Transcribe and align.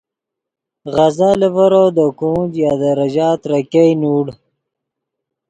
غزا 0.95 1.29
لیڤور 1.39 1.73
دے 1.95 2.05
کونج 2.19 2.51
یا 2.63 2.71
دے 2.79 2.89
ریژہ 2.99 3.27
ترے 3.41 3.59
ګئے 3.71 3.91
نوڑ 4.01 4.25